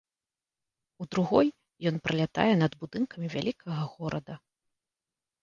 [1.03, 1.47] У другой
[1.89, 4.35] ён пралятае над будынкамі вялікага горада.